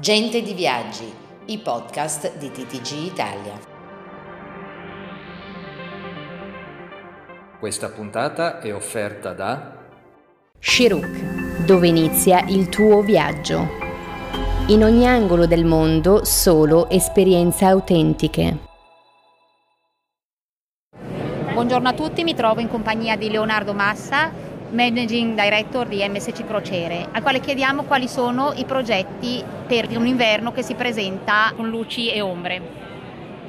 Gente 0.00 0.40
di 0.40 0.54
Viaggi, 0.54 1.12
i 1.48 1.58
podcast 1.58 2.38
di 2.38 2.50
TTG 2.50 3.04
Italia. 3.04 3.52
Questa 7.58 7.90
puntata 7.90 8.60
è 8.60 8.74
offerta 8.74 9.34
da 9.34 9.76
Shiruk, 10.58 11.66
dove 11.66 11.88
inizia 11.88 12.42
il 12.46 12.70
tuo 12.70 13.02
viaggio. 13.02 13.68
In 14.68 14.84
ogni 14.84 15.06
angolo 15.06 15.44
del 15.44 15.66
mondo 15.66 16.24
solo 16.24 16.88
esperienze 16.88 17.66
autentiche. 17.66 18.56
Buongiorno 21.52 21.88
a 21.90 21.92
tutti, 21.92 22.24
mi 22.24 22.34
trovo 22.34 22.60
in 22.60 22.70
compagnia 22.70 23.18
di 23.18 23.28
Leonardo 23.28 23.74
Massa, 23.74 24.32
Managing 24.70 25.40
Director 25.40 25.86
di 25.86 26.06
MSC 26.08 26.44
Crociere, 26.44 27.08
al 27.10 27.22
quale 27.22 27.40
chiediamo 27.40 27.82
quali 27.82 28.06
sono 28.08 28.52
i 28.54 28.64
progetti 28.64 29.42
per 29.66 29.88
un 29.96 30.06
inverno 30.06 30.52
che 30.52 30.62
si 30.62 30.74
presenta 30.74 31.52
con 31.56 31.68
luci 31.68 32.10
e 32.10 32.20
ombre. 32.20 32.89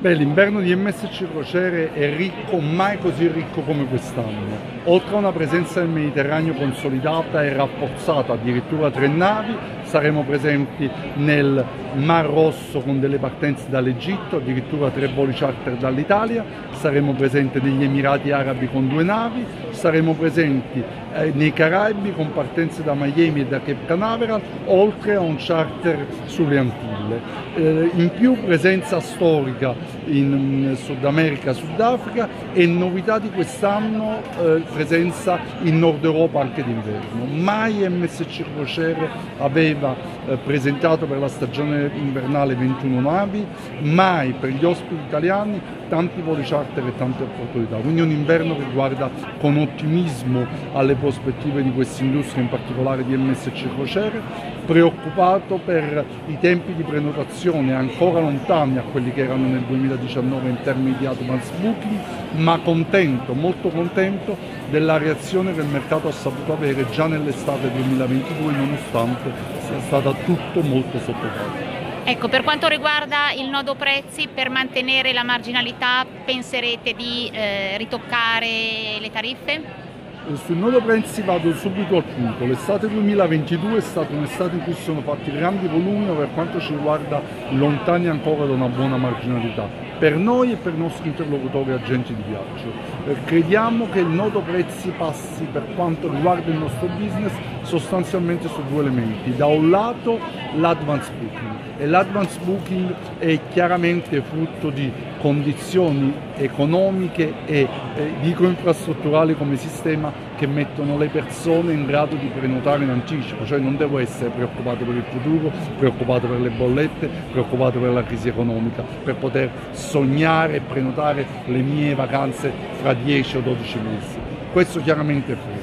Beh, 0.00 0.14
l'inverno 0.14 0.60
di 0.60 0.74
MSC 0.74 1.30
Crociere 1.30 1.92
è 1.92 2.16
ricco, 2.16 2.58
mai 2.58 2.96
così 2.96 3.28
ricco 3.28 3.60
come 3.60 3.84
quest'anno. 3.84 4.78
Oltre 4.84 5.14
a 5.14 5.18
una 5.18 5.30
presenza 5.30 5.80
nel 5.80 5.90
Mediterraneo 5.90 6.54
consolidata 6.54 7.44
e 7.44 7.52
rafforzata, 7.52 8.32
addirittura 8.32 8.90
tre 8.90 9.08
navi, 9.08 9.54
saremo 9.82 10.22
presenti 10.22 10.88
nel 11.16 11.62
Mar 11.96 12.24
Rosso 12.24 12.80
con 12.80 12.98
delle 12.98 13.18
partenze 13.18 13.68
dall'Egitto, 13.68 14.36
addirittura 14.36 14.88
tre 14.88 15.08
voli 15.08 15.32
charter 15.34 15.74
dall'Italia, 15.74 16.44
saremo 16.70 17.12
presenti 17.12 17.60
negli 17.60 17.84
Emirati 17.84 18.30
Arabi 18.30 18.68
con 18.68 18.88
due 18.88 19.02
navi, 19.02 19.44
saremo 19.70 20.14
presenti 20.14 20.82
eh, 21.12 21.32
nei 21.34 21.52
Caraibi 21.52 22.12
con 22.12 22.32
partenze 22.32 22.82
da 22.82 22.94
Miami 22.94 23.40
e 23.40 23.46
da 23.46 23.58
Cape 23.58 23.84
Canaveral, 23.84 24.40
oltre 24.66 25.16
a 25.16 25.20
un 25.20 25.36
charter 25.36 26.06
sulle 26.24 26.56
Antille. 26.56 27.20
Eh, 27.56 27.90
in 27.96 28.10
più 28.16 28.34
presenza 28.44 29.00
storica 29.00 29.74
in 30.06 30.76
Sud 30.76 31.04
America, 31.04 31.52
Sudafrica 31.52 32.28
e 32.52 32.66
novità 32.66 33.18
di 33.18 33.30
quest'anno 33.30 34.20
eh, 34.38 34.62
presenza 34.72 35.38
in 35.62 35.78
Nord 35.78 36.04
Europa 36.04 36.40
anche 36.40 36.64
d'inverno. 36.64 37.24
Mai 37.24 37.88
MSC 37.88 38.44
Crociere 38.54 39.08
aveva 39.38 39.94
eh, 40.26 40.36
presentato 40.36 41.06
per 41.06 41.18
la 41.18 41.28
stagione 41.28 41.90
invernale 41.94 42.54
21 42.54 43.00
navi, 43.00 43.44
mai 43.80 44.32
per 44.32 44.50
gli 44.50 44.64
ospiti 44.64 45.02
italiani 45.06 45.60
tanti 45.90 46.22
voli 46.22 46.42
charter 46.44 46.86
e 46.86 46.96
tante 46.96 47.24
opportunità. 47.24 47.76
Quindi 47.76 48.00
un 48.00 48.10
inverno 48.10 48.56
che 48.56 48.64
guarda 48.72 49.10
con 49.38 49.58
ottimismo 49.58 50.46
alle 50.72 50.94
prospettive 50.94 51.62
di 51.62 51.72
questa 51.72 52.02
industria, 52.02 52.42
in 52.42 52.48
particolare 52.48 53.04
di 53.04 53.14
MSC 53.16 53.74
Crociere, 53.74 54.22
preoccupato 54.64 55.58
per 55.62 56.04
i 56.28 56.38
tempi 56.38 56.74
di 56.74 56.84
prenotazione 56.84 57.74
ancora 57.74 58.20
lontani 58.20 58.78
a 58.78 58.82
quelli 58.82 59.12
che 59.12 59.22
erano 59.22 59.48
nel 59.48 59.64
2019 59.80 60.48
in 60.48 60.60
termini 60.62 60.96
di 60.98 61.06
advance 61.06 61.50
booking, 61.58 61.98
ma 62.36 62.58
contento, 62.58 63.32
molto 63.32 63.68
contento 63.68 64.36
della 64.68 64.98
reazione 64.98 65.54
che 65.54 65.60
il 65.60 65.66
mercato 65.66 66.08
ha 66.08 66.12
saputo 66.12 66.52
avere 66.52 66.88
già 66.90 67.06
nell'estate 67.06 67.70
2022 67.72 68.52
nonostante 68.52 69.32
sia 69.66 69.80
stata 69.80 70.12
tutto 70.12 70.60
molto 70.62 70.98
sottovalutato. 70.98 71.78
Ecco, 72.04 72.28
per 72.28 72.42
quanto 72.42 72.66
riguarda 72.66 73.30
il 73.32 73.48
nodo 73.48 73.74
prezzi, 73.74 74.28
per 74.32 74.50
mantenere 74.50 75.12
la 75.12 75.22
marginalità 75.22 76.04
penserete 76.24 76.94
di 76.94 77.30
eh, 77.32 77.76
ritoccare 77.76 78.98
le 78.98 79.10
tariffe? 79.12 79.88
Sul 80.34 80.56
nodo 80.56 80.82
prezzi 80.82 81.22
vado 81.22 81.50
subito 81.54 81.96
al 81.96 82.04
punto. 82.04 82.44
L'estate 82.44 82.88
2022 82.88 83.78
è 83.78 83.80
stata 83.80 84.14
un'estate 84.14 84.54
in 84.54 84.62
cui 84.62 84.74
si 84.74 84.82
sono 84.82 85.00
fatti 85.00 85.32
grandi 85.32 85.66
volumi, 85.66 86.06
ma 86.06 86.12
per 86.12 86.28
quanto 86.34 86.60
ci 86.60 86.74
riguarda 86.74 87.22
lontani 87.50 88.06
ancora 88.06 88.44
da 88.44 88.52
una 88.52 88.68
buona 88.68 88.98
marginalità. 88.98 89.66
Per 89.98 90.16
noi 90.16 90.52
e 90.52 90.56
per 90.56 90.74
i 90.74 90.78
nostri 90.78 91.08
interlocutori 91.08 91.72
agenti 91.72 92.14
di 92.14 92.22
viaggio. 92.28 92.70
Eh, 93.06 93.16
crediamo 93.24 93.88
che 93.88 94.00
il 94.00 94.08
nodo 94.08 94.40
prezzi 94.40 94.92
passi 94.96 95.44
per 95.44 95.64
quanto 95.74 96.10
riguarda 96.10 96.50
il 96.50 96.58
nostro 96.58 96.86
business 96.98 97.32
sostanzialmente 97.62 98.46
su 98.48 98.62
due 98.68 98.80
elementi. 98.80 99.34
Da 99.34 99.46
un 99.46 99.70
lato 99.70 100.18
l'advance 100.56 101.10
booking 101.18 101.78
e 101.78 101.86
l'advance 101.86 102.38
booking 102.44 102.94
è 103.18 103.38
chiaramente 103.50 104.20
frutto 104.20 104.68
di 104.68 104.92
condizioni 105.20 106.12
economiche 106.36 107.32
e 107.44 107.68
eh, 107.94 108.12
dico 108.22 108.44
infrastrutturali 108.44 109.36
come 109.36 109.56
sistema 109.56 110.12
che 110.36 110.46
mettono 110.46 110.96
le 110.96 111.08
persone 111.08 111.74
in 111.74 111.84
grado 111.84 112.16
di 112.16 112.26
prenotare 112.26 112.84
in 112.84 112.90
anticipo, 112.90 113.44
cioè 113.44 113.58
non 113.58 113.76
devo 113.76 113.98
essere 113.98 114.30
preoccupato 114.30 114.84
per 114.84 114.94
il 114.94 115.04
futuro, 115.10 115.52
preoccupato 115.76 116.26
per 116.26 116.40
le 116.40 116.48
bollette, 116.48 117.08
preoccupato 117.30 117.78
per 117.78 117.90
la 117.90 118.02
crisi 118.02 118.28
economica, 118.28 118.82
per 118.82 119.16
poter 119.16 119.50
sognare 119.72 120.56
e 120.56 120.60
prenotare 120.60 121.26
le 121.44 121.58
mie 121.58 121.94
vacanze 121.94 122.50
fra 122.80 122.94
10 122.94 123.36
o 123.36 123.40
12 123.40 123.78
mesi. 123.78 124.18
Questo 124.52 124.80
chiaramente 124.80 125.32
è 125.34 125.36
fuori. 125.36 125.59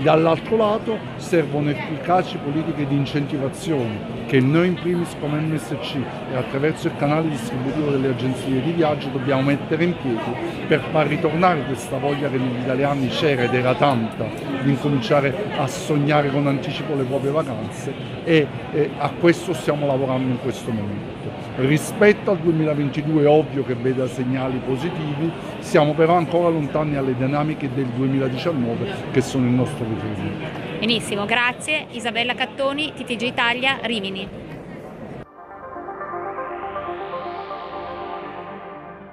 Dall'altro 0.00 0.56
lato 0.56 0.98
servono 1.16 1.70
efficaci 1.70 2.38
politiche 2.38 2.86
di 2.86 2.96
incentivazione 2.96 4.20
che 4.26 4.40
noi 4.40 4.68
in 4.68 4.74
primis 4.74 5.14
come 5.20 5.38
MSC 5.38 5.96
e 6.32 6.36
attraverso 6.36 6.86
il 6.86 6.96
canale 6.96 7.28
distributivo 7.28 7.90
delle 7.90 8.08
agenzie 8.08 8.62
di 8.62 8.72
viaggio 8.72 9.08
dobbiamo 9.08 9.42
mettere 9.42 9.84
in 9.84 9.94
piedi 10.00 10.64
per 10.66 10.80
far 10.90 11.06
ritornare 11.06 11.62
questa 11.64 11.98
voglia 11.98 12.30
che 12.30 12.38
negli 12.38 12.62
italiani 12.62 13.08
c'era 13.08 13.42
ed 13.42 13.54
era 13.54 13.74
tanta 13.74 14.24
di 14.62 14.70
incominciare 14.70 15.34
a 15.56 15.66
sognare 15.66 16.30
con 16.30 16.46
anticipo 16.46 16.94
le 16.94 17.04
proprie 17.04 17.30
vacanze 17.30 17.92
e, 18.24 18.46
e 18.72 18.90
a 18.96 19.10
questo 19.10 19.52
stiamo 19.52 19.86
lavorando 19.86 20.30
in 20.30 20.38
questo 20.40 20.70
momento. 20.70 21.21
Rispetto 21.54 22.30
al 22.30 22.38
2022 22.38 23.24
è 23.24 23.28
ovvio 23.28 23.62
che 23.62 23.74
veda 23.74 24.08
segnali 24.08 24.58
positivi, 24.64 25.30
siamo 25.58 25.92
però 25.92 26.16
ancora 26.16 26.48
lontani 26.48 26.96
alle 26.96 27.14
dinamiche 27.14 27.70
del 27.74 27.86
2019 27.88 29.10
che 29.12 29.20
sono 29.20 29.44
il 29.44 29.52
nostro 29.52 29.84
riferimento. 29.84 30.46
Benissimo, 30.78 31.26
grazie. 31.26 31.86
Isabella 31.90 32.34
Cattoni, 32.34 32.94
TTG 32.94 33.22
Italia, 33.22 33.78
Rimini. 33.82 34.28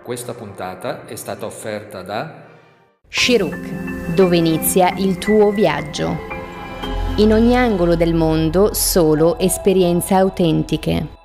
Questa 0.01 0.33
puntata 0.33 1.05
è 1.05 1.15
stata 1.15 1.45
offerta 1.45 2.01
da 2.01 2.47
Shiruk, 3.09 4.13
dove 4.15 4.37
inizia 4.37 4.93
il 4.95 5.17
tuo 5.17 5.51
viaggio. 5.51 6.17
In 7.17 7.33
ogni 7.33 7.55
angolo 7.55 7.95
del 7.95 8.13
mondo 8.13 8.73
solo 8.73 9.37
esperienze 9.37 10.13
autentiche. 10.13 11.18